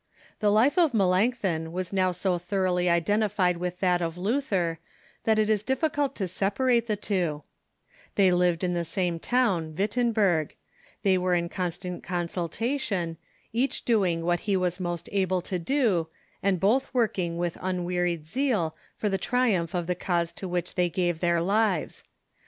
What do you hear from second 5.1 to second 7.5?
that it is difficult to separate the two.